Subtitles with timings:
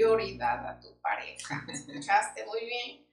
[0.00, 1.62] prioridad a tu pareja.
[1.68, 3.06] ¿Escuchaste muy bien?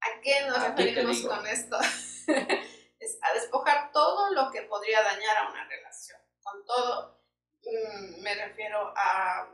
[0.00, 1.78] ¿A qué nos referimos con esto?
[2.98, 6.18] es a despojar todo lo que podría dañar a una relación.
[6.42, 7.22] Con todo,
[7.62, 9.48] mm, me refiero a,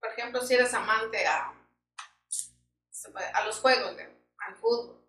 [0.00, 1.54] por ejemplo, si eres amante a,
[3.34, 3.96] a los juegos,
[4.38, 5.00] al fútbol,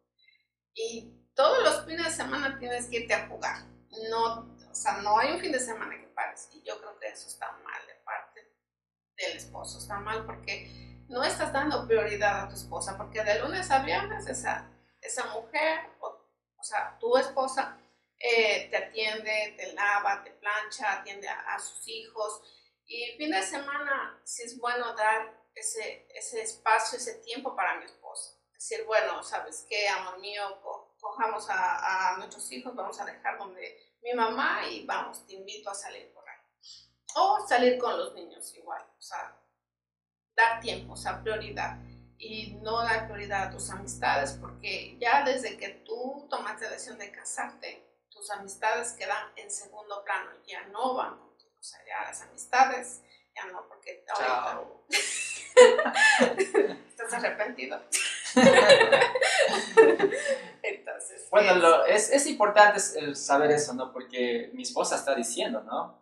[0.75, 3.63] y todos los fines de semana tienes que irte a jugar.
[4.11, 6.49] No, o sea, no hay un fin de semana que pares.
[6.51, 8.55] Y yo creo que eso está mal de parte
[9.17, 9.79] del esposo.
[9.79, 14.27] Está mal porque no estás dando prioridad a tu esposa, porque de lunes a viernes
[14.27, 14.67] esa,
[14.99, 17.77] esa mujer, o, sea, tu esposa,
[18.17, 22.41] eh, te atiende, te lava, te plancha, atiende a, sus hijos.
[22.87, 27.85] Y fin de semana, sí es bueno dar ese, ese espacio, ese tiempo para mi
[27.85, 28.35] esposa.
[28.51, 30.43] Decir, bueno, ¿sabes qué, amor mío?
[30.99, 35.69] cojamos a, a, nuestros hijos, vamos a dejar donde mi mamá y vamos, te invito
[35.69, 36.39] a salir por ahí.
[37.17, 39.37] O salir con los niños igual, o sea,
[40.35, 41.77] dar tiempo, o sea, prioridad.
[42.17, 46.97] Y no dar prioridad a tus amistades, porque ya desde que tú tomaste la decisión
[46.97, 51.51] de casarte, tus amistades quedan en segundo plano, ya no van contigo.
[51.59, 53.03] O sea, ya las amistades,
[53.35, 54.61] ya no, porque ahorita
[56.89, 57.81] estás arrepentido.
[60.63, 62.79] Entonces, bueno, es, es, importante
[63.15, 63.91] saber eso, ¿no?
[63.91, 66.01] Porque mi esposa está diciendo, ¿no?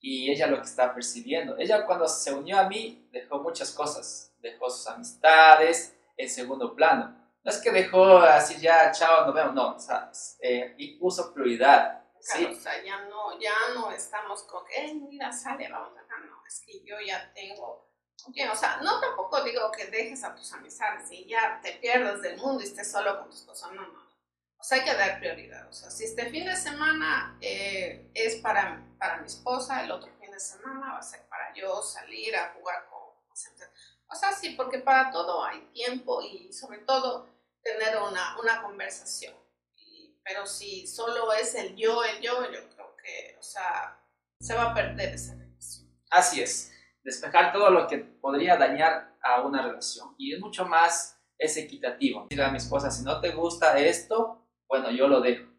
[0.00, 1.56] Y ella lo que está percibiendo.
[1.58, 3.08] Ella cuando se unió a mí
[3.52, 4.34] muchas cosas.
[4.38, 9.54] Dejó sus amistades en segundo plano no es que dejó así ya, chao, nos vemos,
[9.54, 12.00] no, o sea, eh, y puso prioridad.
[12.20, 12.44] ¿sí?
[12.44, 16.62] o sea, ya no, ya no estamos con que, mira, sale, vamos acá, no, es
[16.64, 17.90] que yo ya tengo,
[18.26, 22.36] o sea, no tampoco digo que dejes a tus amistades y ya te pierdas del
[22.36, 24.12] mundo y estés solo con tus cosas, no, no.
[24.56, 25.68] O sea, hay que dar prioridad.
[25.68, 30.12] O sea, si este fin de semana eh, es para, para mi esposa, el otro
[30.20, 32.91] fin de semana va a ser para yo salir a jugar con...
[34.08, 37.28] O sea, sí, porque para todo hay tiempo y sobre todo
[37.62, 39.34] tener una, una conversación.
[40.24, 43.98] pero si solo es el yo, el yo, yo creo que, o sea,
[44.38, 45.88] se va a perder esa relación.
[46.10, 46.72] Así es,
[47.02, 50.14] despejar todo lo que podría dañar a una relación.
[50.18, 52.24] Y es mucho más, es equitativo.
[52.24, 55.50] Decirle a mi esposa, si no te gusta esto, bueno, yo lo dejo.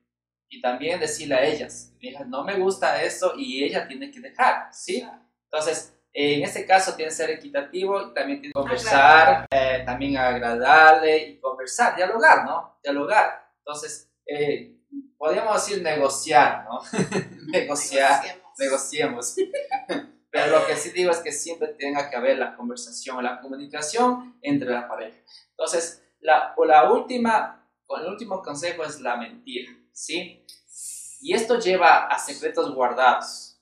[0.50, 1.94] Y también decirle a ellas,
[2.28, 5.03] no me gusta esto y ella tiene que dejar, ¿sí?
[5.45, 10.16] Entonces, en este caso tiene que ser equitativo y también tiene que conversar, eh, también
[10.18, 12.78] agradarle y conversar, dialogar, ¿no?
[12.84, 13.51] Dialogar.
[13.57, 14.78] Entonces, eh,
[15.18, 16.81] podríamos decir negociar, ¿no?
[17.52, 18.23] negociar,
[18.59, 19.35] negociemos.
[20.29, 24.38] Pero lo que sí digo es que siempre tenga que haber la conversación, la comunicación
[24.41, 25.18] entre la pareja.
[25.52, 27.68] Entonces, la, la última,
[28.00, 30.44] el último consejo es la mentira, ¿sí?
[31.22, 33.53] Y esto lleva a secretos guardados.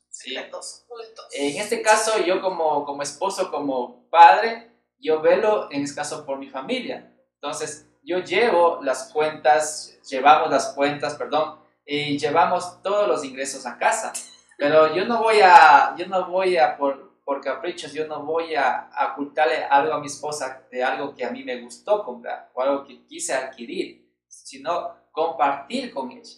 [1.33, 6.37] En este caso, yo como, como esposo, como padre, yo velo en este caso por
[6.37, 7.11] mi familia.
[7.35, 13.77] Entonces, yo llevo las cuentas, llevamos las cuentas, perdón, y llevamos todos los ingresos a
[13.77, 14.13] casa.
[14.57, 18.55] Pero yo no voy a, yo no voy a, por, por caprichos, yo no voy
[18.55, 22.61] a, ocultarle algo a mi esposa de algo que a mí me gustó comprar o
[22.61, 26.29] algo que quise adquirir, sino compartir con ella,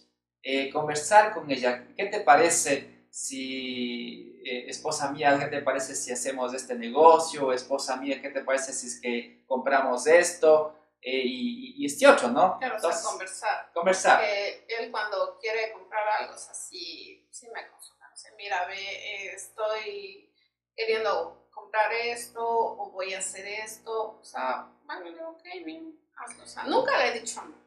[0.41, 1.87] eh, conversar con ella.
[1.95, 2.92] ¿Qué te parece?
[3.13, 7.53] Si, eh, esposa mía, ¿qué te parece si hacemos este negocio?
[7.53, 10.75] Esposa mía, ¿qué te parece si es que compramos esto?
[10.99, 12.57] Eh, y, este otro, ¿no?
[12.57, 13.71] Claro, Entonces, conversar.
[13.71, 14.23] Conversar.
[14.23, 18.09] él cuando quiere comprar algo, es así, sí me consulta.
[18.15, 20.33] Dice, mira, ve, eh, estoy
[20.75, 24.17] queriendo comprar esto o voy a hacer esto.
[24.19, 26.45] O sea, bueno, digo, ok, bien, hazlo.
[26.45, 27.61] O sea, nunca le he dicho no.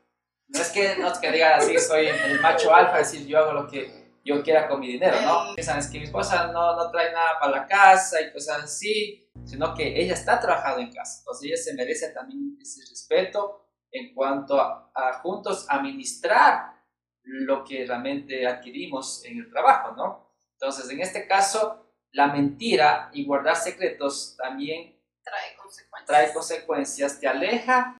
[0.48, 3.52] No es que, no es que diga así, soy el macho alfa, decir, yo hago
[3.52, 5.54] lo que yo quiera con mi dinero, ¿no?
[5.54, 9.30] Piensan, es que mi esposa no, no trae nada para la casa y cosas así,
[9.44, 11.20] sino que ella está trabajando en casa.
[11.20, 14.82] Entonces ella se merece también ese respeto en cuanto a,
[15.22, 16.74] juntos administrar
[17.22, 20.34] lo que realmente adquirimos en el trabajo, ¿no?
[20.52, 26.06] Entonces, en este caso, la mentira y guardar secretos también trae consecuencias.
[26.06, 27.96] Trae consecuencias, te aleja